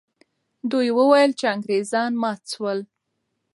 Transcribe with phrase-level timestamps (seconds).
[0.71, 2.79] دوی وویل چې انګریزان مات سول.